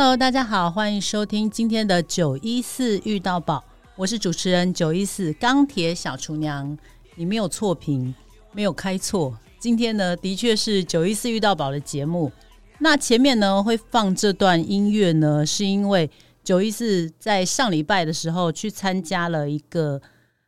[0.00, 3.64] Hello，大家好，欢迎收听今天的九一四遇到宝，
[3.96, 6.78] 我是主持人九一四钢铁小厨娘。
[7.16, 8.14] 你没有错评，
[8.52, 9.36] 没有开错。
[9.58, 12.30] 今天呢，的确是九一四遇到宝的节目。
[12.78, 16.08] 那前面呢会放这段音乐呢，是因为
[16.44, 20.00] 九一四在上礼拜的时候去参加了一个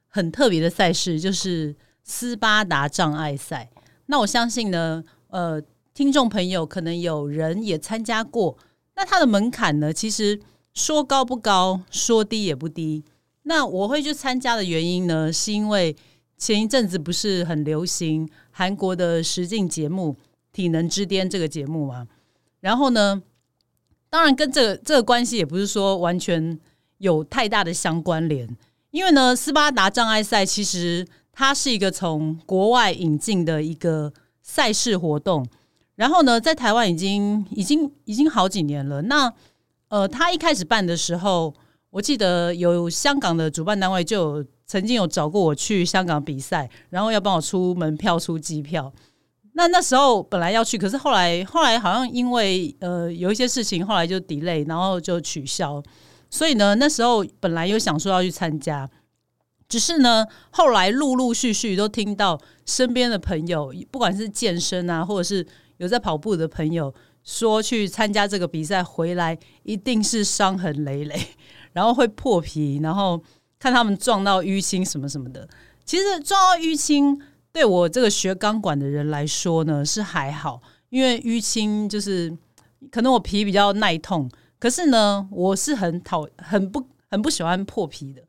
[0.07, 3.69] 很特别的赛事，就是斯巴达障碍赛。
[4.07, 5.61] 那我相信呢，呃，
[5.93, 8.57] 听众朋友可能有人也参加过。
[9.01, 9.91] 那它的门槛呢？
[9.91, 10.39] 其实
[10.75, 13.03] 说高不高，说低也不低。
[13.45, 15.97] 那我会去参加的原因呢，是因为
[16.37, 20.13] 前一阵子不是很流行韩国的实境节目
[20.53, 22.07] 《体能之巅》这个节目嘛？
[22.61, 23.23] 然后呢，
[24.11, 26.61] 当然跟这个这个关系也不是说完全
[26.99, 28.47] 有太大的相关联，
[28.91, 34.13] 因为呢，斯巴达障碍赛其实它是一个从国外引进的一个
[34.43, 35.47] 赛事活动。
[36.01, 39.03] 然后呢，在台湾已经已经已经好几年了。
[39.03, 39.31] 那
[39.89, 41.53] 呃，他一开始办的时候，
[41.91, 48.91] 我记得有香港的主办单位就曾经有找过我去香港比赛，然后要帮我出门票、出机票。
[49.53, 55.83] 那那时候本来要去，可是后来后来好像因为呃有一些事情，后来就 delay，然后就取消。
[56.31, 58.89] 所以呢，那时候本来有想说要去参加，
[59.69, 65.47] 只是呢，后来陆陆续续都听到身边的朋友，不管是健身啊，或者是
[65.81, 71.19] 有在跑步的朋友说，去参加这个比赛回来一定是伤痕累累，
[71.73, 73.23] 然后会破皮，然后
[73.59, 75.49] 看他们撞到淤青什么什么的。
[75.87, 77.19] 其实撞到淤青
[77.51, 82.31] 对我这个学钢管的人来说呢是还好，因为淤青就是
[82.91, 88.21] 可能我皮比较耐痛，可是呢我是很讨很不很不喜欢破皮的，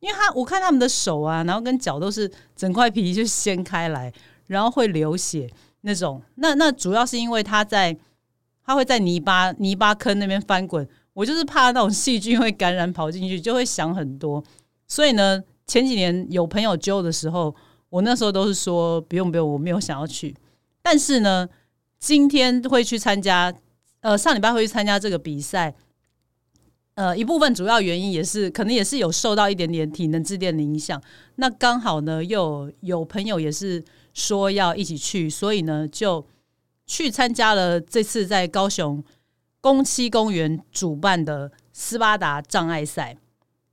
[0.00, 4.10] 因为他我看他们的手啊，然后跟脚都是整块皮就掀开来，
[4.46, 5.50] 然后会流血。
[5.86, 7.94] 那种，那那主要是因为他在，
[8.64, 14.42] 他会在泥巴泥巴坑那边翻滚，我就是怕那种细菌会感染跑进去，就会想很多。
[14.88, 17.54] 所以呢，前几年有朋友揪的时候，
[17.90, 20.34] 我那时候都是说不用不用，我没有想要去。
[20.80, 21.46] 但是呢，
[21.98, 23.52] 今天会去参加，
[24.00, 25.74] 呃，上礼拜会去参加这个比赛，
[26.94, 30.98] 呃，一部分主要原因也是可能也是有受到一点点体能之巅的影响。
[31.34, 33.84] 那刚好呢，又有朋友也是。
[34.14, 36.24] 说要一起去，所以呢就
[36.86, 39.02] 去参加了这次在高雄
[39.60, 43.16] 公七公园主办的斯巴达障碍赛。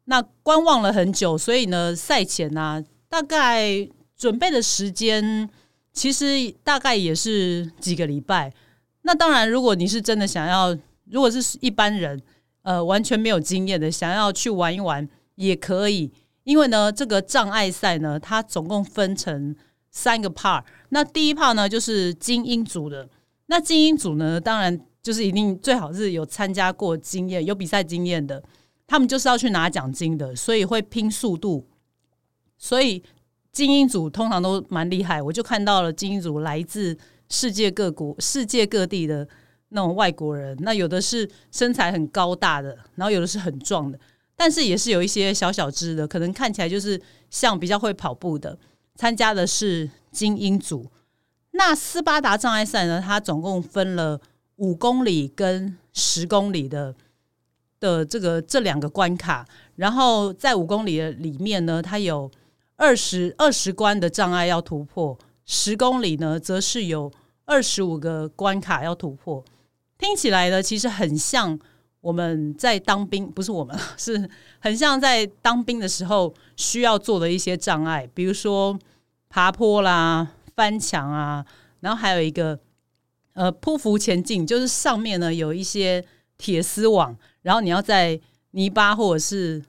[0.06, 3.88] 那观望了很久，所以呢赛前呢大概
[4.18, 5.48] 准备的时间
[5.94, 8.52] 其实大概也是几个礼拜。
[9.04, 10.76] 那当然，如果你是真的想要，
[11.06, 12.20] 如果是一般人，
[12.64, 16.12] 呃，完全没有经验的，想要去玩一玩也可以。
[16.44, 19.56] 因为呢，这个障碍赛呢，它总共分成。
[19.92, 23.08] 三个 part，那第一 part 呢就是精英组的。
[23.48, 28.42] 那精英组呢，当然就是一定最好是有参加过经验、有比赛经验的，
[28.88, 31.68] 他们就是要去拿奖金的，所以会拼速度。
[32.58, 33.04] 所以
[33.52, 36.98] 精英组通常都蛮厉害，我就看到了精英组来自
[37.28, 39.28] 世界各国、世界各地的
[39.70, 40.58] 那种外国人。
[40.62, 44.00] 那有的是身材很高大的，然后有的是很壮的，
[44.38, 48.58] 但是也是有一些小小只的，可能看起来就是像比较会跑步的。
[48.96, 50.92] 参加的是精英组，
[51.52, 53.02] 那斯巴达障碍赛呢？
[53.04, 54.20] 它总共分了
[54.58, 56.96] 五公里跟十公里的
[57.80, 62.30] 的这个这两个关卡，然后在五公里的里面呢，它有
[62.76, 67.12] 二十二十关的障碍要突破，十公里呢，则是有
[67.46, 69.44] 二十五个关卡要突破。
[69.98, 71.60] 听起来呢，其实很像
[72.02, 74.30] 我们在当兵，不是我们， 是
[74.60, 78.78] 很像在当兵的时候需要做的一些障碍，比如说。
[79.34, 81.46] 爬坡啦，翻墙啊，
[81.80, 82.60] 然后还有一个
[83.32, 86.04] 呃匍匐前进，就是上面呢有一些
[86.38, 88.20] 铁丝网，然后你要在
[88.52, 89.64] 泥巴或者是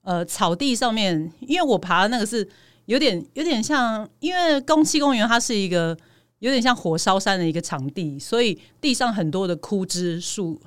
[0.00, 2.48] 呃草地上面，因为我爬的那个是
[2.86, 5.94] 有点有点像，因为公七公园它是一个
[6.38, 10.58] 有点像火烧山的一个场地，所以地上很多的枯枝树，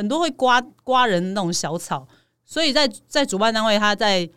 [0.00, 2.08] 很多会刮刮人那种小草，
[2.44, 4.28] 所以在在主办单位他在。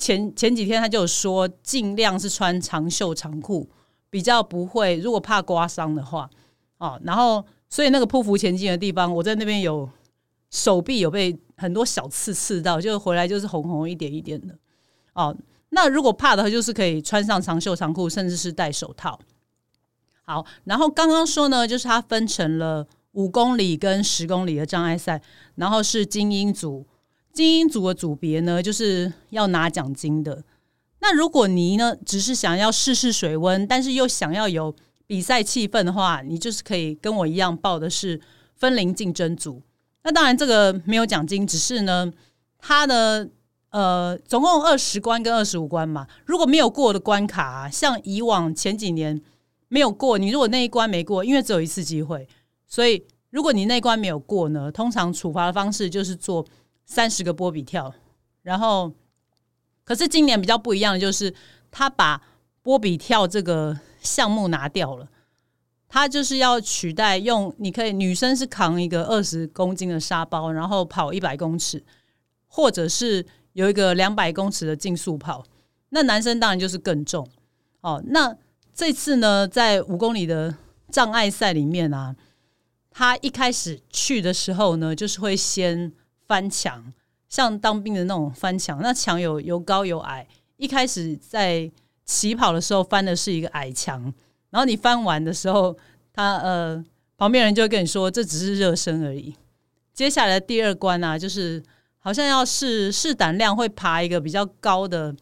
[0.00, 3.68] 前前几天他就有说，尽量是穿长袖长裤，
[4.08, 4.96] 比较不会。
[4.96, 6.30] 如果怕刮伤的话，
[6.78, 9.86] 哦，然后所以那个匍匐前进的地方，我在那边有
[10.48, 14.56] 手臂有被很多小刺刺到，就回来就是红红一点一点的。
[15.12, 15.36] 哦，
[15.68, 19.20] 那如果怕的话，就是可以穿上长袖长裤，甚至是戴手套。
[20.22, 25.20] 好，然后刚刚说呢，就是它分成了五公里跟十公里的障碍赛，
[25.56, 26.86] 然后是精英组。
[27.32, 30.42] 精英组的组别呢，就是要拿奖金的。
[31.00, 34.74] 那如果你呢，只是想要试试水温，但是又想要有
[35.06, 38.20] 比赛气氛的话，你就是可以跟我一样报的是
[38.56, 39.62] 分龄竞争组。
[40.02, 42.12] 那当然这个没有奖金，只是呢，
[42.58, 43.28] 他的
[43.70, 49.20] 呃总共二十关跟二十五关嘛，如果没有过的关卡，像以往前几年
[49.68, 52.28] 没有过，你如果那一关没过，因为只有一次机会，
[52.70, 56.46] 所以如果你那关没有过呢，通常处罚的方式就是做
[56.86, 57.92] 三十个波比跳，
[58.42, 58.90] 然后
[59.84, 61.34] 可是今年比较不一样的就是
[61.70, 62.22] 他把
[62.62, 65.08] 波比跳这个项目拿掉了。
[65.92, 71.82] 他就是要取代用，你可以女生是扛一个二十公斤的沙包，然后跑一百公尺，
[72.46, 75.44] 或者是有一个两百公尺的竞速跑。
[75.88, 77.28] 那男生当然就是更重
[77.80, 78.00] 哦。
[78.06, 78.32] 那
[78.72, 80.54] 这次呢，在五公里的
[80.92, 82.14] 障碍赛里面啊，
[82.90, 85.90] 他一开始去的时候呢，就是会先
[86.26, 86.92] 翻墙，
[87.28, 88.80] 像当兵的那种翻墙。
[88.82, 90.26] 那墙有有高有矮，
[90.56, 91.70] 一开始在
[92.04, 94.12] 起跑的时候翻的是一个矮墙。
[94.50, 95.76] 然后你翻完的时候，
[96.12, 96.84] 他呃
[97.16, 99.34] 旁边人就会跟你说这只是热身而已。
[99.94, 101.62] 接下来第二关啊，就是
[101.98, 105.14] 好像要试试胆量，会爬一个比较高的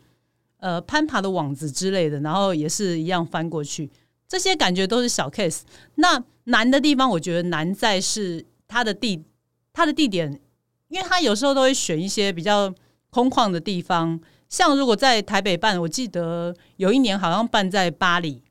[0.59, 3.91] 呃攀爬的网子之类的，然后也是一样翻过去。
[4.27, 5.61] 这些感觉都是小 case。
[5.97, 9.25] 那难的地方，我觉得难在是它的地
[9.73, 10.41] 它的地点，
[10.89, 12.75] 因为它有时候都会选一些比较
[13.11, 14.21] 空旷的地方。
[14.49, 18.43] 像如果在台北办，我记得有一年好像办在巴黎。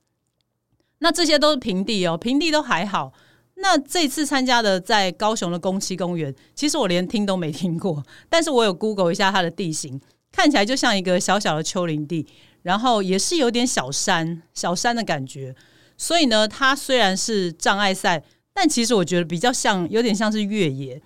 [0.99, 3.13] 那这些都是平地哦，平地都还好。
[3.55, 9.99] 那这次参加的在高雄的宫崎公园，其实我连听都没听过，但是我有 Google 一下它的地形，
[10.31, 12.27] 看起来就像一个小小的丘陵地，
[12.61, 15.55] 然后也是有点小山小山的感觉。
[15.97, 18.23] 所以呢，它虽然是障碍赛，
[18.53, 21.01] 但其实我觉得比较像，有点像是越野，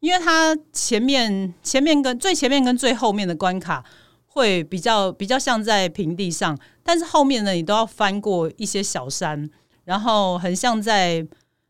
[0.00, 3.84] 因为它前面前面跟最前面跟最后面的关卡。
[4.28, 9.48] 会比较比较像在平地上，但是后面呢，你都要翻过一些小山，
[9.84, 11.26] 然后很像在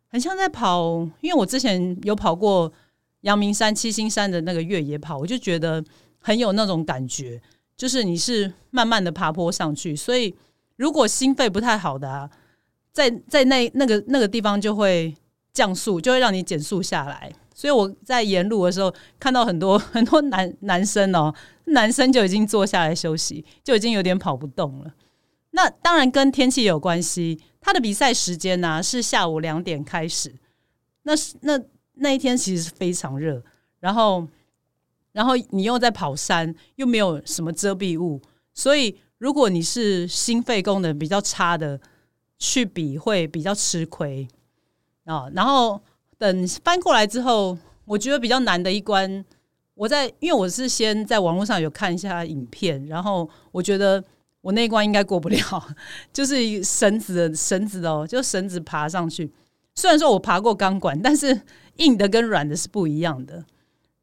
[0.08, 1.08] 很像在跑。
[1.20, 2.72] 因为我之前有跑过
[3.20, 5.80] 阳明山、七星山的那个越野跑，我就觉得
[6.18, 7.40] 很有那种感觉，
[7.76, 9.94] 就是你是慢慢的爬坡上去。
[9.94, 10.34] 所以
[10.74, 12.28] 如果心肺不太好的啊，
[12.96, 15.14] 在在那那个那个地方就会
[15.52, 17.31] 降速，就会让你减速下来。
[17.54, 18.90] 所以我在沿路的时候
[19.20, 21.34] 看到很多 很多男男生哦。
[21.66, 24.94] 男生就已经坐下来休息，就已经有点跑不动了。
[25.50, 27.38] 那当然跟天气有关系。
[27.60, 30.34] 他的比赛时间呢是下午两点开始。
[31.02, 31.60] 那是那
[31.94, 33.42] 那一天其实是非常热，
[33.81, 34.26] 然后
[35.12, 38.22] 然后你又在跑山，又没有什么遮蔽物，
[38.54, 41.81] 所以如果你是心肺功能比较差的，
[42.38, 44.26] 去比会比较吃亏
[45.04, 45.28] 啊。
[45.34, 45.80] 然后
[46.18, 49.24] 等翻过来之后，我觉得比较难的一关。
[49.74, 54.02] 我在，因为我是先在网络上有看一下影片，然后我觉得
[54.40, 55.36] 我那一关应该过不了，
[56.14, 59.30] 就是绳子的绳子哦，就绳子爬上去。
[59.74, 61.42] 虽然说我爬过钢管，但是
[61.76, 63.44] 硬的跟软的是不一样的。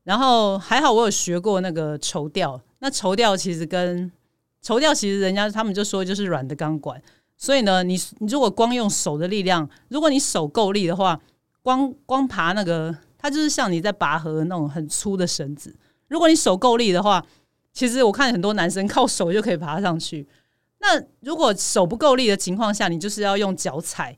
[0.03, 4.11] 然后还好我有学过那个绸吊，那绸吊其实跟
[4.61, 7.01] 绸吊其实人家他们就说就是软的钢管，
[7.37, 11.19] 所以呢，你你如果光用手的力量，如果你手够力的话，
[11.61, 12.95] 光光爬那个。
[13.25, 15.73] 它就是像你在拔河那种很粗的绳子，
[16.09, 17.25] 如果你手够力的话，
[17.71, 20.27] 其实我看很多男生靠手就可以爬上去。
[20.79, 24.17] 那如果手不够力的情况下，你就是要用脚踩。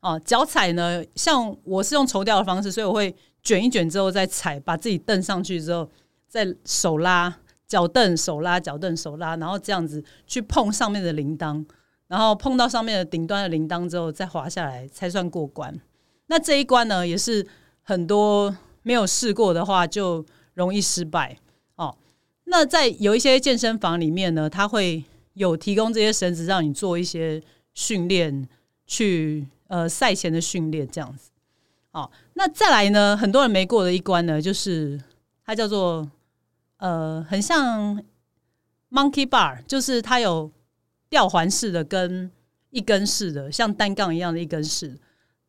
[0.00, 5.86] 哦，脚踩呢，像我是用抽吊的方式，所以我会卷一卷之后再踩，把自己蹬上去之后，
[6.26, 7.36] 再手拉
[7.66, 11.62] 脚蹬，手拉脚蹬，手拉，然后这样子去碰上面的铃铛，
[12.12, 15.80] 然后碰到上面的顶端的铃铛之后再滑下来才算过关。
[16.26, 17.48] 那这一关呢，也是。
[17.84, 21.36] 很多没有试过的话，就容易失败
[21.74, 21.92] 哦。
[22.44, 25.02] 那在有一些健身房里面呢，他会
[25.34, 27.42] 有提供这些绳子让你做一些
[27.74, 28.48] 训练，
[28.86, 31.30] 去呃赛前的训练这样子。
[31.90, 35.02] 哦，那再来呢，很多人没过的一关呢，就是
[35.44, 36.08] 它叫做
[36.76, 38.00] 呃，很像
[38.92, 40.48] monkey bar，就是它有
[41.12, 42.30] 吊环式的跟
[42.70, 44.98] 一根式的，像单杠一样的一根式。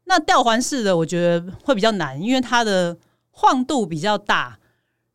[0.04, 2.98] 那吊环式的我觉得会比较难，因为它的
[3.32, 4.60] 晃度比较大。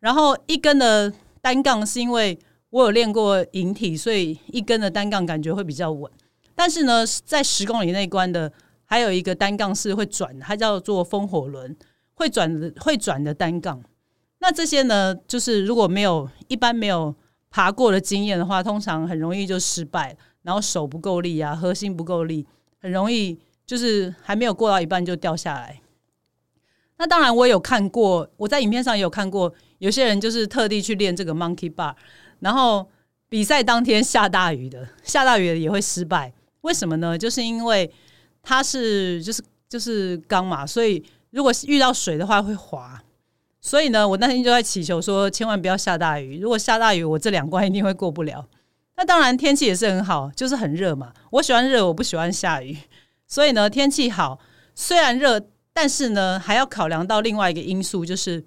[0.01, 1.13] 然后一根的
[1.43, 2.39] 单杠是因为
[2.71, 6.11] 我有练过引体，所以一根的单杠感觉会比较稳。
[6.55, 8.51] 但是呢，在十公里那关的
[8.87, 11.77] 还有一个单杠是会转，它叫做风火轮，
[12.15, 13.83] 会转的会转的单杠。
[14.39, 17.15] 那这些呢，就是如果没有一般没有
[17.51, 20.17] 爬过的经验的话，通常很容易就失败，
[20.49, 22.47] 然后手不够力啊，核心不够力，
[22.81, 23.39] 很容易。
[23.67, 25.79] 就是还没有过到一半就掉下来。
[26.97, 31.95] 那当然，我有看过，我在影片上也有看过，有些人就是特地去练这个 monkey bar，
[32.41, 32.89] 然后
[33.29, 36.33] 比赛当天下大雨的，下大雨的也会失败。
[36.63, 37.19] 为什么呢？
[37.19, 37.93] 就是因为
[38.43, 42.99] 它是就是就是钢嘛，所以如果遇到水的话会滑。
[43.61, 46.41] 所以呢，我那天就在祈求说，千万不要下大雨。
[46.41, 48.49] 如果下大雨，我这两关一定会过不了。
[48.99, 51.13] 那当然天气也是很好，就是很热嘛。
[51.31, 52.77] 我喜欢热，我不喜欢下雨。
[53.29, 54.41] 所以呢，天气好，
[54.75, 55.41] 虽然热，
[55.73, 58.45] 但是呢，还要考量到另外一个因素，就是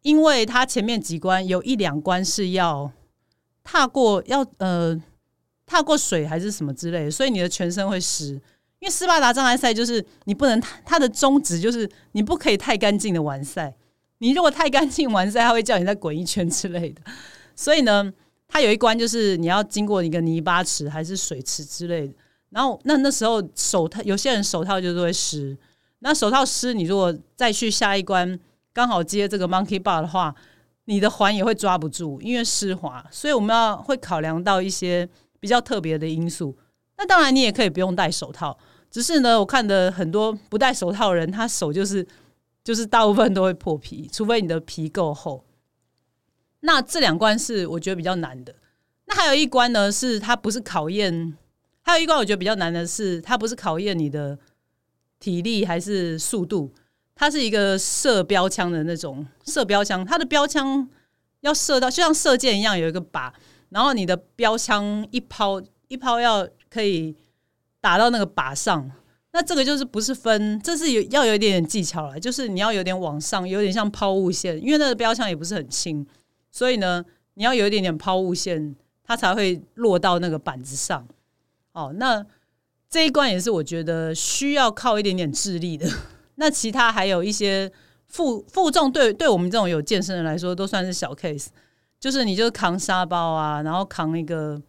[0.00, 2.90] 因为它前面几关有一两关是要
[3.62, 4.98] 踏过，要呃
[5.66, 8.40] 踏过水还是什么之类，所以你的全身会湿。
[8.78, 13.74] 因为斯巴达障碍赛就是你不能，它的宗旨就是你不可以太干净的完赛。
[14.18, 17.02] 你如果太干净完赛，他会叫你再滚一圈之类的。
[17.54, 18.10] 所以呢，
[18.52, 22.14] 它有一关就是你要经过一个泥巴池还是水池之类的。
[22.50, 25.56] 然后那那时候手套有些人手套就是会湿，
[26.00, 28.38] 那手套湿，你如果再去下一关
[28.74, 30.34] 刚好接这个 monkey bar 的话，
[30.84, 33.02] 你的环也会抓不住，因为湿滑。
[33.10, 35.08] 所以我们要会考量到一些
[35.40, 36.54] 比较特别的因素。
[36.98, 38.58] 那当然你也可以不用戴手套，
[38.90, 42.06] 只是呢，我看的很多不戴手套的人，他手就是。
[42.64, 45.44] 就是大部分都会破皮，除非你的皮够厚。
[46.64, 48.54] 那这两关是我觉得比较难的。
[49.04, 51.36] 那还有一关呢，是它不是考验，
[51.82, 54.38] 还有一关我觉得比较难的是，它不是考验你的
[55.18, 56.72] 体力还是速度，
[57.14, 60.88] 它是一个射标枪的那种射标枪，它的标枪
[61.40, 63.32] 要射到就像射箭一样，有一个靶，
[63.68, 67.14] 然后你的标枪一抛一抛要可以
[67.80, 68.90] 打到那个靶上。
[69.34, 76.06] 那这个就是不是分，这是有要有一点点技巧了，就是你要有点往上，有点像抛物线，因为那个标枪也不是很轻，
[76.52, 77.04] 所以呢，
[77.34, 81.08] 你要有一点点抛物线，它才会落到那个板子上。
[81.72, 82.24] 哦，那
[82.88, 85.88] 这一关也是我觉得需要靠一点点智力的。
[86.36, 87.72] 那其他还有一些
[88.06, 91.46] 负负重，对对我们这种有健身人来说都算是小 case，
[91.98, 94.60] 就是你就扛沙包啊，然后扛一个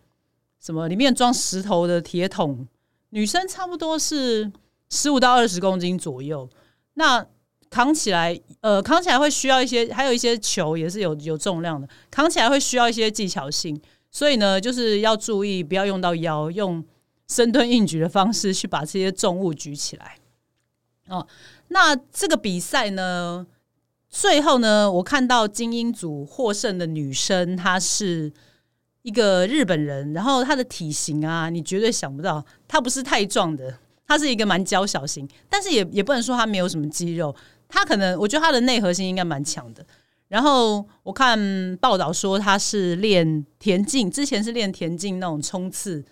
[0.60, 2.66] 什么里面装石头的铁桶。
[3.10, 4.52] 女生差不多是
[4.90, 6.50] 十五到二十公斤左右，
[6.94, 7.26] 那
[7.74, 16.86] 扛起来，呃，扛起来会需要一些，还有一些球也是有有重量的，扛起来会需要一些技巧性，所以呢，就是要注意不要用到腰，用
[17.28, 20.18] 深蹲硬举的方式去把这些重物举起来。
[21.08, 21.26] 哦，
[21.70, 23.48] 那这个比赛呢，
[24.08, 28.32] 最后呢，我看到精英组获胜的女生，她是。
[29.04, 33.78] 一个日本人，然后她的体型啊，你绝对想不到，她不是太壮的，
[34.08, 37.36] 他是一个蛮娇小型，但是也也不能说他没有什么肌肉，
[37.74, 39.84] 他可能我觉得他的内核心应该蛮强的。
[40.28, 46.06] 然后我看报道说他是练田径，之前是练田径那种冲刺，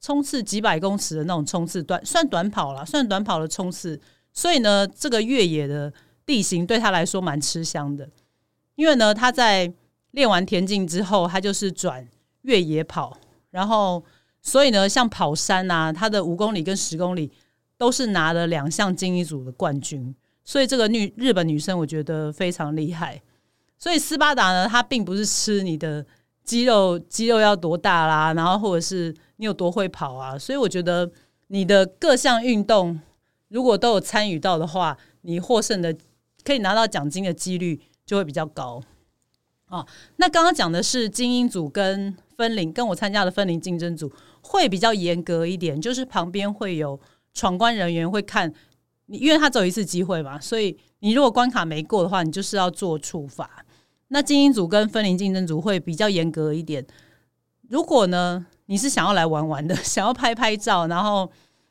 [0.00, 4.00] 冲刺几百公尺的那种冲刺短，算短跑了，算短跑的冲刺。
[4.32, 5.92] 所以呢，这个越野的
[6.24, 8.08] 地形对他来说蛮吃香的，
[8.74, 9.72] 因为呢，他在
[10.12, 12.08] 练完田径之后，他就是转。
[12.44, 13.16] 越野跑，
[13.52, 14.04] 然后
[14.42, 17.32] 所以呢，像跑山啊，他的五公里跟十公里
[17.78, 20.14] 都是拿了两项精英组的冠军，
[20.44, 23.20] 所以这个女日本女生我觉得非常厉害。
[23.78, 26.04] 所以斯巴达呢，它并不是吃你的
[26.44, 30.38] 肌肉，肌肉要多大啦，然后或者是你有多会跑啊。
[30.38, 31.10] 所以我觉得
[31.48, 33.00] 你的各项运动
[33.48, 35.96] 如果都有参与到的话，你获胜的
[36.44, 38.82] 可以拿到奖金的几率就会比较高。
[39.66, 39.86] 啊，
[40.16, 42.16] 那刚刚讲的是精英组跟。
[42.36, 46.98] 分龄跟我参加的分龄竞争组会比较严格一点，就是旁边会有
[47.32, 48.52] 闯关人员会看
[49.06, 53.64] 你，因为他只有一次机会嘛，所以你如果关卡没过的话，你就是要做处罚。
[54.08, 56.86] 那精英组跟分龄竞争组会比较严格一点。
[57.68, 61.30] 如果呢，你是想要来玩玩的， 想要拍拍照，然后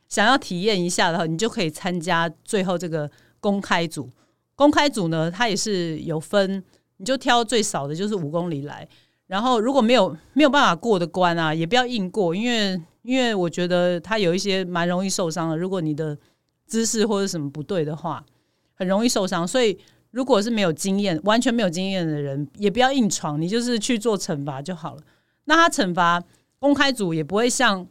[0.09, 3.09] 想要体验一下的话，你就可以参加最后这个
[3.39, 4.09] 公开组。
[4.55, 6.63] 公开组呢，它也是有分，
[6.97, 8.87] 你就挑最少的，就是五公里来。
[9.27, 15.57] 然后如果没有没有办法过的关啊，也不要硬过，因为因为我觉得它有一些蛮容易受伤的。
[15.57, 16.17] 如果你的
[16.65, 18.25] 姿势或者什么不对的话，
[18.73, 19.47] 很容易受伤。
[19.47, 19.77] 所以
[20.11, 25.01] 如果是没有经验、完全没有经验的人，也不要硬闯，你就是去做惩罚就好了。
[25.45, 26.23] 那他惩罚
[26.59, 27.87] 公开组也不会像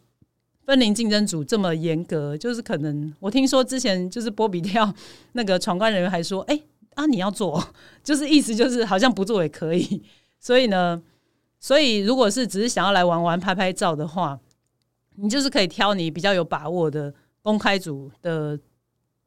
[0.64, 4.92] 分龄竞争组这么严格，就是可能我听说之前就是波比跳
[5.32, 6.60] 那个闯关人员还说：“哎
[6.94, 7.62] 啊，你要做，
[8.02, 10.02] 就是意思就是好像不做也可以。”
[10.38, 11.02] 所以呢。
[11.64, 14.36] 所以，如果是只是想要来玩玩、拍拍照的话，
[15.14, 18.58] 你就是可以挑你比较有把握的公开组的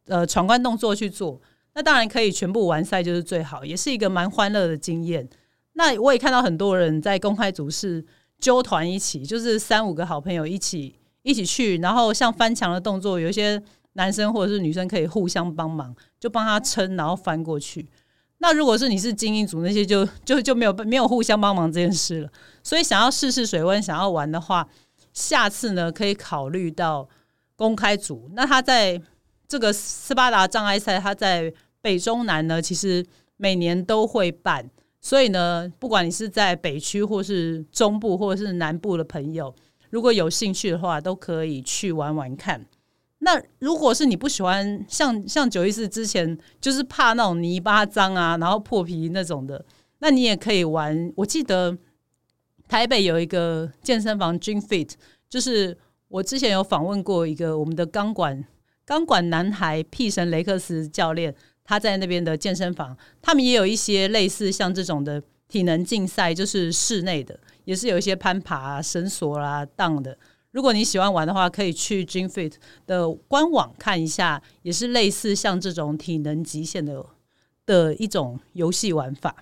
[0.08, 1.40] 呃闯关动作去做。
[1.74, 5.28] 那当然可以全部完赛就是最好，也是一个蛮欢乐的经验。
[5.74, 8.04] 那我也看到很多人在公开组是
[8.40, 13.62] 揪团一起，就是三五个好朋友一起一起去，然后像翻墙的动作，有一些
[13.94, 17.86] 男生或者是女生可以互相帮忙，就帮他撑，然后翻过去。
[18.38, 22.30] 那如果是你是精英组那些就就就没有没有互相帮忙这件事了，
[22.64, 24.66] 所以想要试试水温，想要玩的话，
[25.12, 27.08] 下次呢可以考虑到
[27.56, 28.30] 公开组。
[28.34, 29.02] 那他在
[29.48, 33.06] 这个斯巴达障碍赛，他在北中南呢，其实
[33.38, 34.70] 每年都会办，
[35.00, 39.54] 所以呢，不管你是在北区或是中部或是南部的朋友，
[39.90, 42.66] 如果有兴趣的话，都可以去玩玩看。
[43.20, 49.64] 那如果是你不喜欢像像九一四之前就是怕那种泥巴脏啊，然后破皮那种的，
[50.00, 51.12] 那你也可以玩。
[51.16, 51.76] 我记得
[52.68, 54.92] 台北有一个健身房 Dream Fit，
[55.30, 55.76] 就是
[56.16, 58.42] 我之前有访问过一个我们的钢管
[58.86, 70.18] 钢管男孩 P 神雷克斯教练，他在那边的健身房，他们也有一些类似像这种的体能竞赛，就是室内的，也是有一些攀爬、绳索啦、荡的。
[70.52, 72.54] 如果你喜欢玩的话，可以去 Gym Fit
[72.88, 77.06] 的官网看一下，也是类似像这种体能极限的
[77.66, 79.36] 的一种游戏玩法。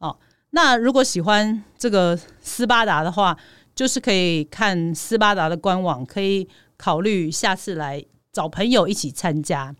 [0.00, 0.18] 哦，
[0.50, 3.38] 那如果喜欢这个斯巴达的话，
[3.74, 9.74] 就是可以看斯巴达的官网，可以考虑下次来找朋友一起参加。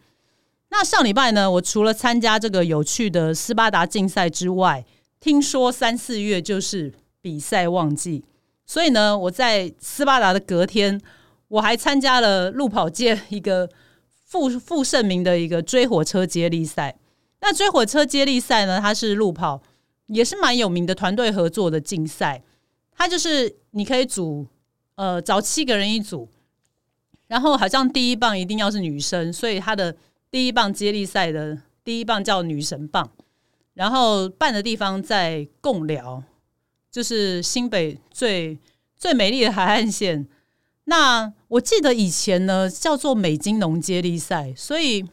[0.70, 4.84] 那上礼拜呢，我除了参加这个有趣的斯巴达竞赛之外，
[5.18, 8.24] 听说三四月就是比赛旺季。
[8.64, 11.00] 所以呢，我在斯巴达的隔天，
[11.48, 13.68] 我还参加了路跑界一个
[14.24, 16.96] 负负盛名的一个追火车接力赛。
[17.40, 19.60] 那追火车接力赛呢，它是路跑，
[20.06, 22.44] 也是蛮有名的团队合作的竞赛。
[22.92, 24.46] 它就是你可以组
[24.94, 26.28] 呃找七个人一组，
[27.26, 29.96] 然后好像第一棒一定要是女生，所以它的
[30.30, 33.10] 第一棒接力赛的第一棒叫女神棒，
[33.74, 36.22] 然后办的地方在贡寮。
[36.90, 38.58] 就是新北最
[38.96, 40.26] 最美丽的海岸线。
[40.86, 45.08] 那我记得以前呢叫做美金农接力赛，所以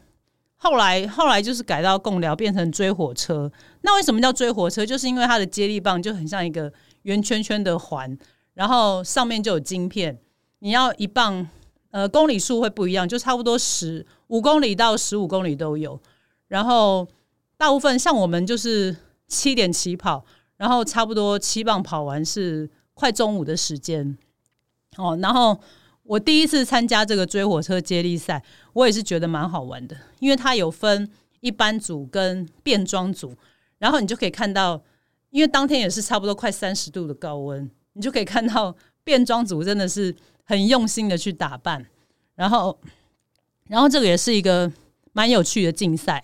[0.56, 3.52] 后来后来就是改到共寮变成追火车。
[3.82, 4.84] 那为什么叫追火车？
[4.84, 8.18] 就是因为它的接力棒就很像一个圆圈圈的环，
[8.57, 10.20] 然后上面就有晶片。
[10.59, 11.48] 你要一棒，
[11.91, 16.01] 呃，公里数会不一样，就差不多十五公里到十五公里都有。
[16.48, 17.07] 然后
[17.55, 20.25] 大部分像我们就是七点起跑。
[20.57, 24.17] 然后差不多七磅跑完是快中午的时间，
[24.98, 25.55] 哦，然后
[26.01, 28.43] 我第一次参加这个追火车接力赛，
[28.74, 31.07] 我也是觉得蛮好玩的，因为它有分
[31.41, 33.35] 一般组跟变装组，
[33.77, 34.81] 然后你就可以看到，
[35.29, 41.83] 因为当天也是差不多快三十度的高温，你就可以看到变装组真的是很用心的去打扮，
[42.36, 42.79] 然后，
[43.68, 44.72] 然后这个也是一个
[45.14, 46.24] 蛮有趣的竞赛。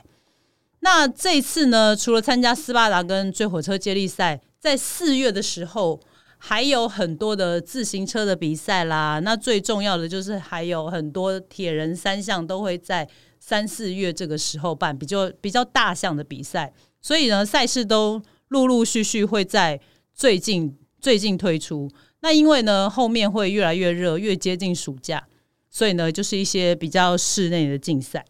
[0.81, 5.99] 那这次呢，除了参加斯巴达跟追火车接力赛，在四月的时候
[6.37, 9.19] 还有很多的自行车的比赛啦。
[9.19, 13.07] 那最重要的就是还有很多铁人三项都会在
[13.39, 16.71] 三四月这个时候办，比较比较大项的比赛。
[17.01, 19.79] 所以呢，赛事都陆陆续续会在
[20.13, 21.91] 最近最近推出。
[22.21, 25.27] 那因为呢，后面会越来越热，越接近暑假，
[25.69, 28.25] 所以呢，就是一些比较室内的竞赛。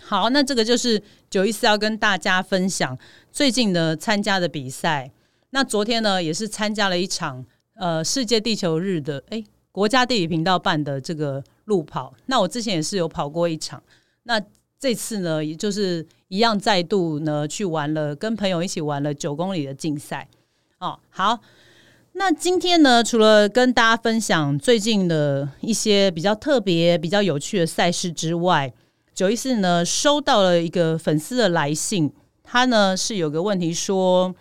[0.00, 2.96] 好，那这个就是九一四要跟大家分享
[3.32, 5.10] 最近的参加的比赛。
[5.50, 12.14] 那昨天呢，也是参加了一场呃世界地球日的哎国家地理频道办的这个路跑。
[12.26, 13.82] 那我之前也是有跑过一场，
[14.22, 14.40] 那
[14.78, 20.28] 这次呢，也就是一样再度呢去玩了，跟朋友一起玩了九公里的竞赛。
[20.78, 21.38] 哦，好，
[22.12, 28.72] 那今天呢，除了跟大家分享最近的一些比较特别、比较有趣的赛事之外，
[29.14, 34.34] 九一四呢，收到了一个粉丝的来信，他呢是有个问题说，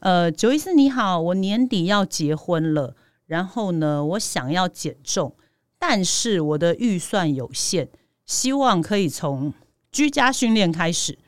[0.00, 2.94] 呃，九一四你好，我年底要结婚了，
[3.26, 5.34] 然后呢，我想要减重，
[5.78, 7.88] 但是我的预算有限，
[8.24, 9.52] 希望可以从
[9.90, 11.18] 居家训练开始。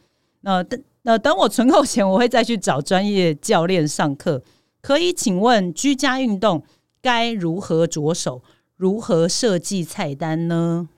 [0.43, 4.43] 那等那等我存够钱，我会再去找专业教练上课。
[4.81, 6.63] 可以请问居家运动
[7.01, 8.43] 该如何着手？
[8.77, 10.89] 如何设计菜单呢？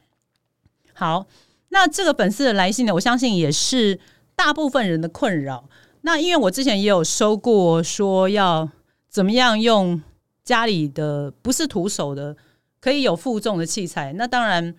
[0.92, 1.26] 好。
[1.72, 4.00] 那这个粉丝的来信呢，我相信也是
[4.34, 5.68] 大部分人的困扰。
[6.00, 8.68] 那因为我之前也有收过，说要
[9.08, 10.02] 怎么样用
[10.42, 12.36] 家里的不是徒手的，
[12.80, 14.12] 可以有负重的器材。
[14.14, 14.74] 那当然，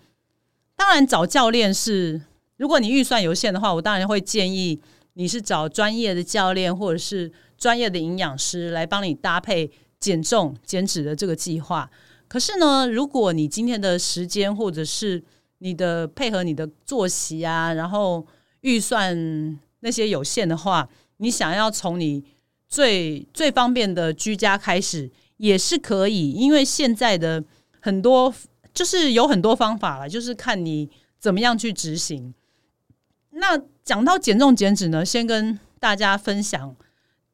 [0.75, 2.21] 当然找教练是，
[2.57, 4.81] 如果你预算有限的话，我当然会建议
[5.13, 7.31] 你是找专业的教练或者是
[7.61, 11.87] 专业的营养师来帮你搭配减重减脂的这个计划。
[12.27, 15.23] 可是呢，如果你今天的时间或者是
[15.59, 18.25] 你的配合你的作息啊，然后
[18.61, 22.23] 预算那些有限的话，你想要从你
[22.67, 27.43] 最最方便的居家开始也是可以，因为现在的
[27.79, 28.33] 很多
[28.73, 32.33] 就是有很多方法了，就是看你怎么样去执行。
[33.29, 36.75] 那讲到减重减脂呢，先跟大家分享，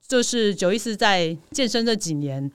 [0.08, 2.52] 就是九一四在健身这几年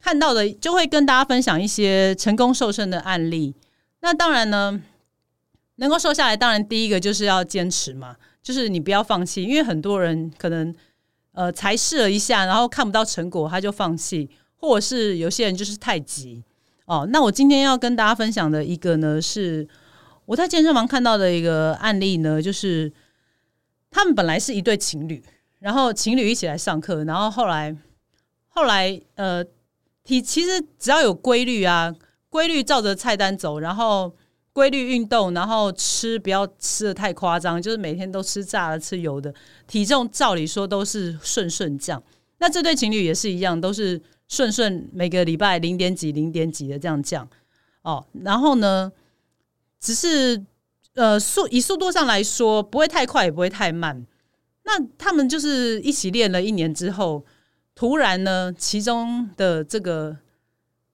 [0.00, 3.54] 看到的，就会跟大家分享一些成功瘦身的案例。
[4.00, 4.82] 那当然呢。
[5.78, 10.72] 能够瘦下来，当然第一个就是要坚持嘛，就是你不要放弃，因为很多人可能
[11.32, 16.44] 呃才试了一下，然后看不到成果他就放弃，或者是有些人就是太急
[16.84, 17.08] 哦。
[17.10, 19.66] 那我今天要跟大家分享的一个呢，是
[20.26, 22.92] 我在健身房看到的一个案例呢，就是
[23.90, 25.20] 他们本来是一对情侣，
[25.64, 27.74] 然后情侣一起来上课，然后后来
[28.48, 29.42] 后来呃。
[30.06, 31.90] 体其实只要有规律啊，
[32.28, 34.14] 规律照着菜单走，然后
[34.52, 39.34] 规律运动，然后吃不要吃的太夸张，就是每天都吃炸的、吃油的，
[39.66, 42.02] 体重照理说都是顺顺降。
[42.36, 43.98] 那这对情侣也是一样，都是
[44.28, 47.26] 顺顺每个礼拜零点几、零点几的这样降
[47.80, 48.04] 哦。
[48.22, 48.92] 然后呢，
[49.80, 50.44] 只是
[50.96, 54.06] 呃速以速度上来说，不会太快，也不会太慢。
[54.64, 57.24] 那他们就是一起练了一年之后。
[57.76, 60.16] 突然呢，其中的这个，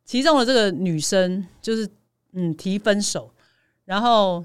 [0.03, 1.87] 其中的这个女生就是
[2.33, 3.31] 嗯提分手，
[3.85, 4.43] 然后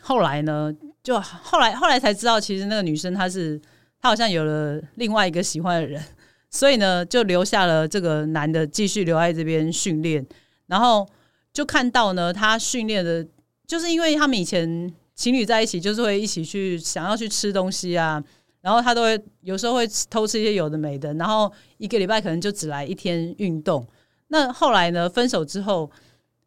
[0.00, 3.60] 后来呢，就后来后来才知道，其实那个女生她是
[4.00, 6.02] 她好像有了另外一个喜欢的人，
[6.50, 10.26] 所以呢就留下了这个男的继续留在这边训练，
[10.66, 11.08] 然后
[11.52, 13.24] 就看到呢他训练的，
[13.68, 18.22] 就是因为他们以前情侣在一起，就是会一起去想要去吃东西啊。
[18.60, 23.86] 然后他都会有时候会偷吃一些有的没的，然后一个礼拜可能就只来一天运动。
[24.28, 25.08] 那后来呢？
[25.08, 25.88] 分手之后，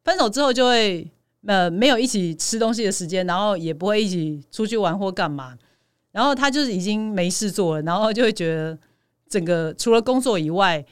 [0.04, 1.10] 分手之后就会
[1.46, 5.58] 呃没有一起吃东西的时间，然后也不会一起出去玩或干嘛。
[6.12, 8.78] 然后他就是已经没事做了，然后就会觉得
[9.30, 10.86] 整个除了工作以外，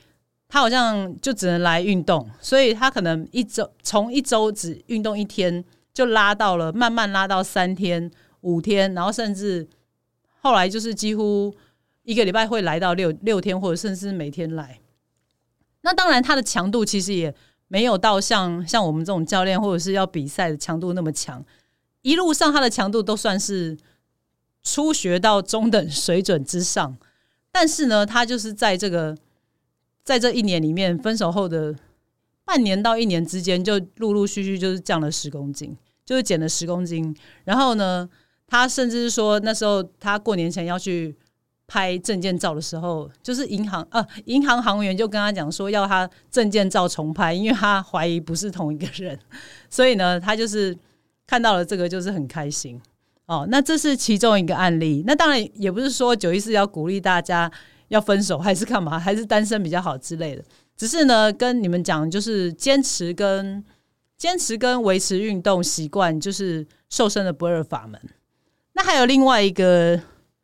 [0.47, 2.25] 他好像就只能来运动。
[2.39, 5.61] 所以他可能一周从一周只运动一天，
[5.97, 9.67] 就拉到了慢慢拉到三天、五天，然后甚至。
[10.39, 11.51] 后来就是几乎
[12.03, 14.79] 一个礼拜会来到六六天，或者甚至每天来。
[15.81, 17.33] 那当然，他的强度其实也
[17.67, 21.43] 没有到像像我们这种教练或者是要比赛的强度那么强。
[22.03, 23.75] 一路上他的强度都算是
[24.61, 26.95] 初学到中等水准之上。
[27.51, 29.17] 但是呢，他就是在这个
[30.03, 31.75] 在这一年里面，分手后的
[32.45, 35.75] 半年到一年之间，就陆陆续续就是降了十公斤，
[36.07, 37.15] 就是减了十公斤。
[37.43, 38.09] 然后呢？
[38.49, 41.13] 他甚至是说，那时候他过年前要去
[41.67, 49.19] 拍证件照的时候，就是银行啊，银行行员就跟他讲说，要他证件照重拍，因为他怀疑不是同一个人，
[49.69, 50.73] 所以呢，他就是
[51.27, 52.79] 看到了这个，就是很开心
[53.25, 53.45] 哦。
[53.51, 55.03] 那这是其中一个案例。
[55.05, 57.51] 那当然也不是说九一四要鼓励大家
[57.89, 60.43] 要分手，还是干嘛，还是单身比较好之类的。
[60.77, 63.61] 只是呢，跟你们讲，就是坚持跟
[64.17, 68.01] 坚持跟维持运动习惯，就是瘦身的不二法门。
[68.73, 70.01] 那还有另外一个，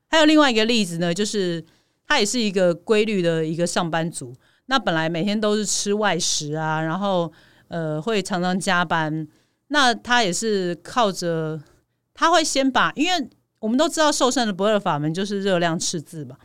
[0.07, 1.63] 还有另外一个例子呢，就是
[2.07, 4.33] 他也是一个规律的一个上班族。
[4.67, 7.31] 那本来每天都是吃外食啊，然后
[7.67, 9.27] 呃会常常加班。
[9.67, 11.59] 那他也是靠着，
[12.13, 16.37] 他会先把，因为我们都知道瘦身的不二法门就是热量赤字嘛。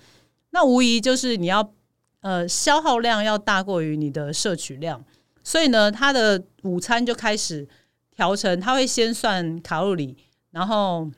[0.50, 1.72] 那无疑就是你要
[2.22, 5.04] 呃消耗量要大过于你的摄取量，
[5.48, 7.66] 所以呢，他的午餐就开始
[8.14, 10.14] 调成，他会先算卡路里，
[10.50, 11.10] 然后。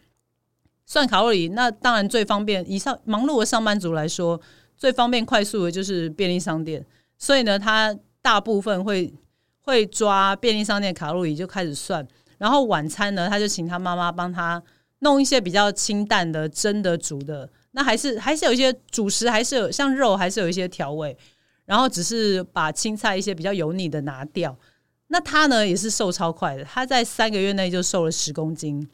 [0.87, 2.69] 算卡路里，那当然最方便。
[2.69, 4.41] 以上忙碌的上班族来说，
[4.77, 6.85] 最方便快速的就是便利商店。
[7.17, 9.15] 所以呢，他大部分会
[9.61, 12.05] 会抓便利商店卡路里就开始算。
[12.39, 14.61] 然后晚餐呢，他就请他妈妈帮他
[14.99, 17.49] 弄一些比较清淡的蒸的、煮的。
[17.71, 21.17] 那还是还是有一些主食，还是有像肉，还是有一些调味。
[21.71, 24.59] 然后只是把青菜一些比较油腻的拿掉。
[25.07, 28.85] 那他呢，也是瘦超快的，他在三个月内就瘦了十公斤。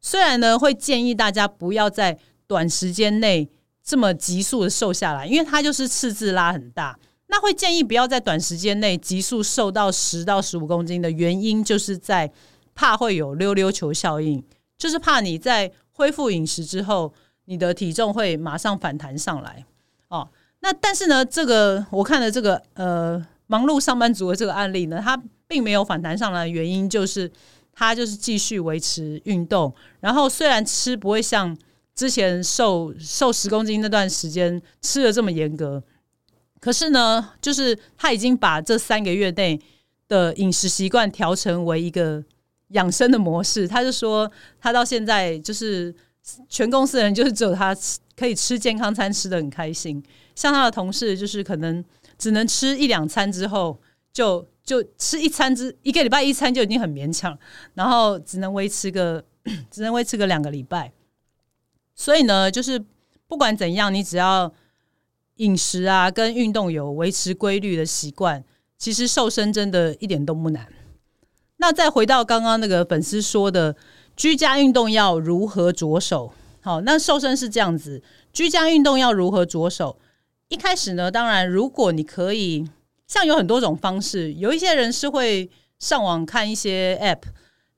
[0.00, 3.50] 虽然呢，会建议大家不要在短时间内
[3.82, 6.96] 这么急速的瘦下来，因为它就是赤字拉很大。
[7.26, 12.30] 那会建议不要在短时间内急速瘦到十到十五公斤的原因，就是在
[12.72, 14.40] 怕会有溜溜球效应，
[14.78, 17.12] 就是怕你在恢复饮食之后，
[17.46, 19.64] 你的体重会马上反弹上来。
[20.06, 20.28] 哦，
[20.62, 27.30] 那但是呢，这个我看的这个呃忙碌上班族的这个案例呢，它并没有反弹上来的原因就是。
[27.74, 31.56] 他就是继续维持运动，然后虽然吃不会像
[31.94, 35.82] 之前瘦瘦十公斤那段时间吃的这么严格，
[36.60, 39.58] 可是呢，就是他已经把这三个月内
[40.06, 42.22] 的饮食习惯调成为一个
[42.68, 43.66] 养生的模式。
[43.66, 45.92] 他就说，他到现在就是
[46.50, 47.74] 全公司人就是只有他
[48.14, 50.00] 可以吃健康餐，吃的很开心。
[50.34, 51.84] 像他的同事，就是可能
[52.18, 53.80] 只能吃一两餐之后
[54.12, 54.46] 就。
[54.64, 57.36] 就吃一餐之一个礼拜一餐就已经很勉强，
[57.74, 59.22] 然后只能维持个
[59.72, 60.92] 只能维持个两个礼拜。
[61.96, 62.80] 所以呢，就是
[63.26, 64.52] 不管怎样，你只要
[65.38, 68.44] 饮食啊跟运动有维持规律的习惯，
[68.78, 70.68] 其实瘦身真的一点都不难。
[71.56, 73.74] 那再回到刚刚那个粉丝说的
[74.14, 76.32] 居家运动要如何着手？
[76.60, 78.00] 好，那瘦身是这样子，
[78.32, 79.98] 居家运动要如何着手？
[80.52, 82.68] 一开始呢，当然如果你可以，
[83.06, 87.22] 像有很多种方式，有一些人是会上网看一些 App，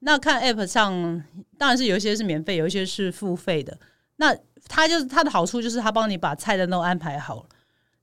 [0.00, 1.22] 那看 App 上
[1.56, 3.78] 当然是有一些是免费，有一些是付费的。
[4.16, 7.46] 那它就是它的好处就是它帮你把菜单都安排好了，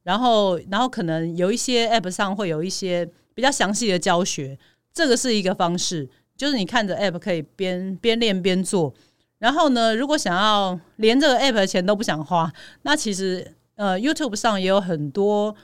[0.03, 4.57] 然后然后可能有一些 App 上会有一些比较详细的教学，
[4.93, 8.93] 这个是一个方式，就是你看着 App 可以边边练边做。
[9.39, 12.49] 然后呢，如果想要连这个 App 的钱都不想花，
[12.83, 15.55] 那其实呃 YouTube 上也有很多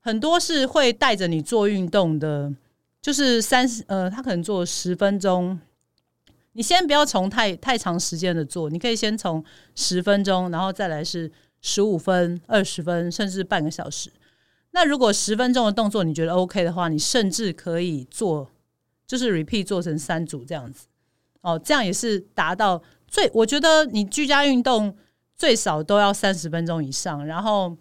[0.00, 2.52] 很多是会带着你做运动的，
[3.00, 5.56] 就是三十呃，他可能做十分钟。
[6.54, 9.44] 你先不要从太太长时间的做，你可以先从
[9.76, 11.30] 十分钟，然后再来是
[11.60, 14.10] 十五分、二十分，甚至半个小时。
[14.72, 18.50] 那如果十分钟的动作你觉得 OK 的话，你甚至可以做，
[19.06, 20.88] 就是 repeat 做成三组这样子。
[21.42, 24.96] 哦，这样也是达到最，我觉得你居家运动
[25.40, 27.24] 最少都要三十分钟以上。
[27.24, 27.74] 然后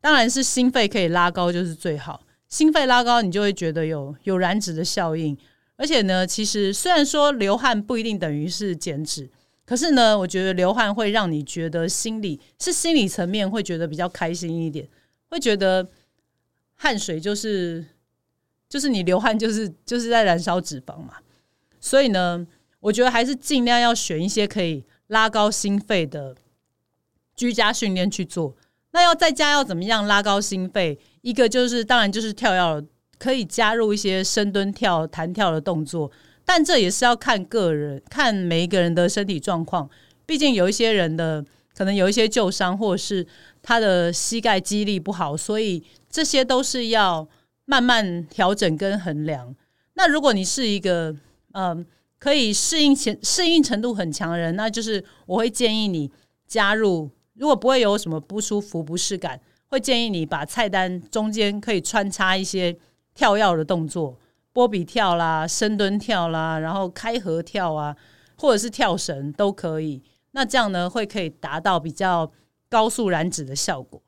[0.00, 5.36] 当然是心肺可以拉高就是最好，心肺拉高你就会觉得有有燃脂的效应。
[5.76, 9.28] 而且呢，其实虽然说流汗不一定等于是减脂，
[9.66, 14.88] 可是呢，我觉得流汗会让你觉得心理是心理层面会觉得比较开心一点，
[15.28, 15.86] 会觉得
[16.76, 17.84] 汗水就是
[18.70, 21.16] 就是你流汗就是 就是在燃烧脂肪嘛。
[21.78, 22.46] 所以呢，
[22.80, 26.34] 我觉得还是尽量要选一些可以拉高心肺的
[27.36, 28.54] 居家训练去做。
[28.92, 30.98] 那要在家要怎么样拉高心肺？
[31.22, 32.86] 一个就是当然就是跳跃。
[33.18, 36.10] 可以加入一些深蹲跳、弹跳的动作，
[36.44, 39.88] 但这也是要看个人，看每一个人的身体状况。
[40.26, 41.44] 毕竟有一些人的
[41.76, 43.24] 可能有一些旧伤，或是
[43.62, 47.28] 他的膝盖肌力不好，所以这些都是要
[47.64, 49.54] 慢慢调整跟衡量。
[49.94, 51.14] 那如果你是一个
[51.52, 51.86] 嗯
[52.18, 56.10] 可以适应前适应程度很强的人，那就是我会建议你
[56.48, 57.08] 加入。
[57.42, 62.78] 如果不会有什么不舒服、不适感，会建议你把菜单中间可以穿插一些。
[63.14, 64.18] 跳跃的动作，
[64.54, 67.94] 波比跳啦，深蹲跳啦，然后开合跳啊，
[68.38, 70.02] 或者是跳绳都可以。
[70.30, 72.32] 那这样呢，会可以达到比较
[72.70, 74.00] 高速燃脂的效果。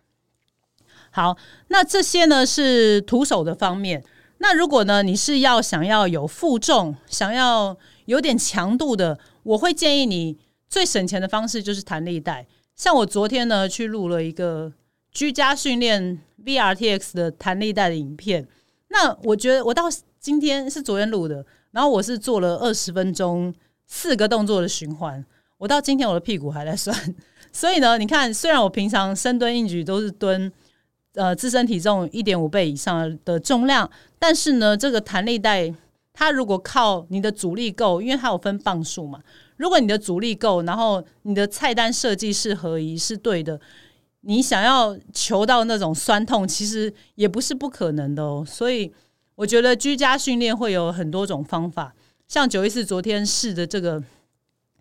[1.10, 1.36] 好，
[1.68, 4.02] 那这些呢是徒手的方面。
[4.38, 12.46] 那如果呢你是要想要有负重，想要有点强度的，我会建议你最省钱的方式就是弹力带。
[12.76, 14.72] 像我昨天呢去录了一个
[15.12, 18.46] 居家训练 VRTX 的弹力带的影片。
[18.88, 19.84] 那我觉得我到
[20.20, 23.52] 今天是昨天录的，然后我是做了二十分钟
[23.86, 25.24] 四个动作的循环，
[25.58, 26.96] 我到今天我的屁股还在酸，
[27.52, 30.50] 所以呢，你看，虽然我平常深蹲硬举都是蹲
[31.14, 35.72] 呃自身体重一点五倍以上的重量，但是呢，这个弹力带
[36.12, 39.20] 它如果靠你的阻力够，因为它有分磅数嘛，
[39.56, 43.60] 如果你的阻力够，然后你的菜单设计是合宜是对的。
[44.22, 48.42] 你想要求到那种酸痛，其实也不是不可能的哦。
[48.46, 48.90] 所以
[49.34, 51.94] 我觉得居家训练会有很多种方法。
[52.26, 54.02] 像九一四昨天试的这个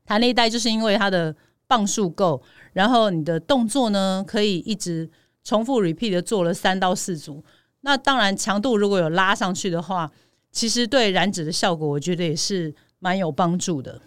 [0.06, 1.36] 弹力带，就是因为它的
[1.68, 5.10] 磅数够，然后你的动作呢可以一直
[5.44, 7.44] 重复 repeat 的做了三到四组。
[7.82, 10.10] 那当然强度如果有拉上去的话，
[10.54, 14.02] 其实对燃脂的效果，我觉得也是蛮有帮助的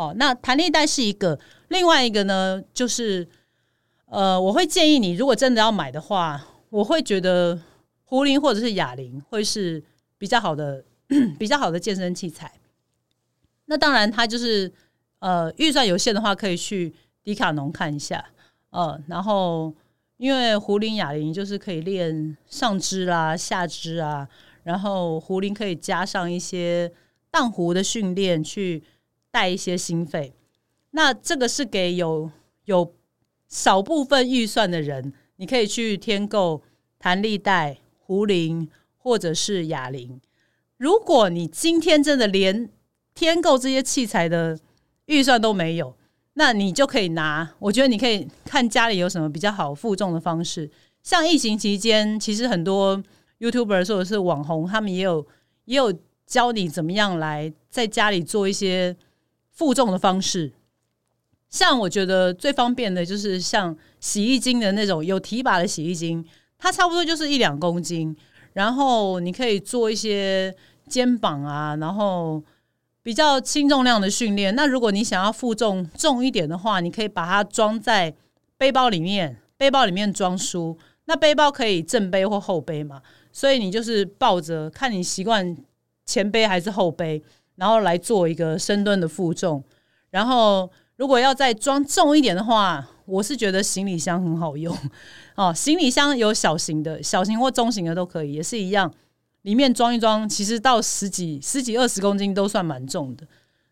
[0.00, 0.14] 哦。
[0.16, 3.28] 那弹力带是一个，另外一个呢就是。
[4.12, 7.56] 呃，我会建议你，如果真的要买的话，我会觉得
[8.02, 9.80] 胡林或者是哑铃会是
[10.18, 10.84] 比较好的、
[11.38, 12.52] 比较好的健身器材。
[13.66, 14.72] 那当然，它就是
[15.20, 18.24] 呃预算有限的话，可以去迪卡侬看一下。
[18.70, 19.72] 呃，然后
[20.16, 24.28] 因为胡林哑铃就是可以练上肢啦、下肢啊，
[24.64, 26.92] 然后胡林可以加上一些
[27.30, 28.82] 荡壶的训练，去
[29.30, 30.34] 带一些心肺。
[30.92, 32.30] 那这个是给有
[32.64, 32.94] 有。
[33.52, 36.62] 少部分预算的人，你可以去添购
[37.00, 40.20] 弹力带、壶铃或者是哑铃。
[40.76, 42.70] 如果你今天真的连
[43.12, 44.56] 添购这些器材的
[45.06, 45.96] 预算都没有，
[46.34, 47.56] 那你就可以拿。
[47.58, 50.70] 我觉得你可以看家里有什么比较好负重的方式。
[51.02, 53.02] 像疫情期间，其实很多
[53.40, 55.26] YouTuber 或者是网红，他们也有
[55.64, 55.92] 也有
[56.24, 58.96] 教你怎么样来在家里做一些
[59.60, 60.50] 负重的方式。
[61.50, 66.24] 像我觉得最方便的就是像洗衣精的那种有提把的洗衣精，
[66.56, 68.16] 它差不多就是一两公斤，
[68.54, 70.54] 然后你可以做一些
[70.88, 72.42] 肩膀啊，然后
[73.02, 74.54] 比较轻重量的训练。
[74.54, 78.14] 那如果你想要负重重一点的话，你可以把它装在
[78.56, 80.78] 背包里面，背包里面装书。
[81.04, 85.56] 那背包可以正背或后背嘛，所以你就是抱着，看你习惯
[86.06, 87.20] 前背还是后背，
[87.60, 89.62] 然后来做一个深蹲的负重，
[90.10, 90.68] 然后。
[90.96, 94.76] 如果要再装重一点的话，我是觉得行李箱很好用
[95.34, 95.50] 哦。
[95.50, 98.92] 行李箱有小型的、小型或中型的都可以，也是一样，
[99.40, 103.26] 里面装一装，其实到十几、十几二十公斤都算蛮重的。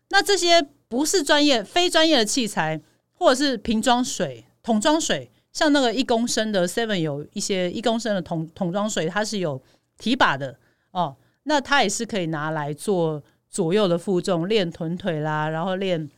[0.09, 2.81] 那这些不是专业、非专业的器材，
[3.13, 9.61] 或者是瓶装水、桶装水，像那个一公升的 Seven 有一些一公升的桶桶装水，它是有
[9.99, 10.57] 提把的
[10.89, 16.09] 哦，那它也是可以拿来做左右的负重练臀腿啦，然后练。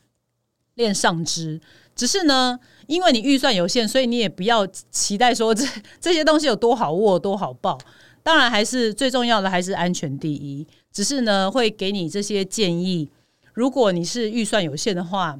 [0.76, 1.60] 练上肢，
[1.94, 5.66] 只是呢，因为你预算有限，所以你也不要期待说这
[6.00, 7.78] 这些东西有多好握、多好抱。
[8.22, 10.66] 当然，还是最重要的还是安全第一。
[10.90, 13.10] 只是呢，会给你这些建议。
[13.52, 15.38] 如果你是预算有限的话，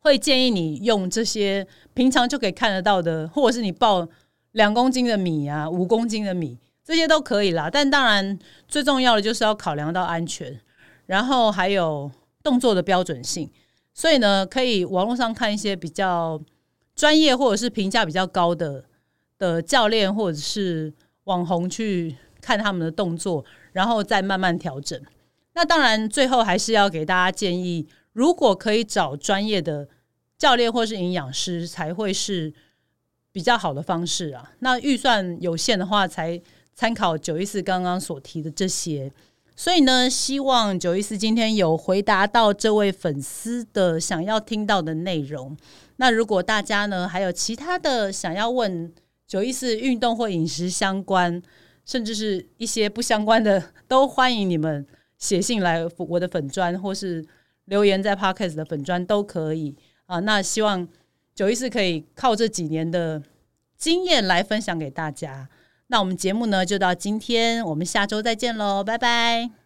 [0.00, 4.08] 会建议你用这些平常就可以看得到的，或者是你抱
[4.52, 7.70] 两公斤的米啊、五公斤的米，这些都可以啦。
[7.70, 10.60] 但当然，最重要的就是要考量到安全，
[11.06, 12.10] 然后还有
[12.42, 13.50] 动作的标准性。
[13.94, 16.38] 所以呢，可以网络上看一些比较
[16.94, 18.84] 专业或者是评价比较高的
[19.38, 20.92] 的教练或者是
[21.24, 23.42] 网红去看他们的动作，
[23.72, 25.00] 然后再慢慢调整。
[25.54, 29.88] 那当然，最后还是要给大家建议，如果可以找专业的
[30.36, 32.52] 教练或是营养师，才会是
[33.32, 34.52] 比较好的方式啊。
[34.58, 36.38] 那预算有限的话，才
[36.74, 39.10] 参考九一四刚刚所提的这些。
[39.58, 45.56] 所以呢，希望九一四今天有回答到这位粉丝的想要听到的内容。
[45.96, 48.92] 那如果大家呢还有其他的想要问
[49.26, 51.42] 九一四运动或饮食相关，
[51.86, 57.24] 甚至是一些不相关的，都欢迎你们写信来我的粉砖，或是
[57.64, 60.20] 留言在 Podcast 的粉砖都可以啊。
[60.20, 60.86] 那希望
[61.34, 63.22] 九一四可以靠这几年的
[63.78, 65.48] 经验来分享给大家。
[65.88, 69.65] 那我们节目呢就到今天，我们下周再见喽，拜拜。